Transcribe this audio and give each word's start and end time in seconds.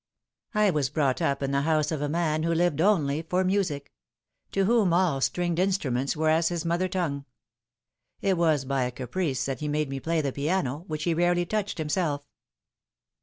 I 0.55 0.71
was 0.71 0.89
brought 0.89 1.21
up 1.21 1.43
in 1.43 1.51
the 1.51 1.61
house 1.61 1.91
of 1.91 2.01
a 2.01 2.09
man 2.09 2.41
who 2.41 2.55
lived 2.55 2.81
only 2.81 3.21
for 3.21 3.43
music 3.43 3.93
to 4.51 4.65
whom 4.65 4.93
all 4.93 5.21
stringed 5.21 5.59
instruments 5.59 6.17
were 6.17 6.29
as 6.31 6.49
his 6.49 6.65
mother 6.65 6.87
tongue. 6.87 7.25
It 8.19 8.35
was 8.35 8.65
by 8.65 8.85
a 8.85 8.91
caprice 8.91 9.45
that 9.45 9.59
he 9.59 9.67
made 9.67 9.91
me 9.91 9.99
play 9.99 10.21
the 10.21 10.33
piano 10.33 10.85
which 10.87 11.03
he 11.03 11.13
rarely 11.13 11.45
touched 11.45 11.79
him 11.79 11.87
self." 11.89 12.27